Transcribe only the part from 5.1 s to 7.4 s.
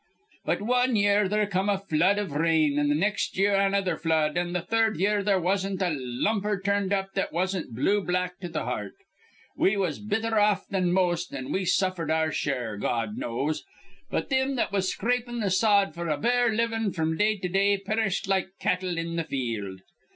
there wasn't a lumper turned up that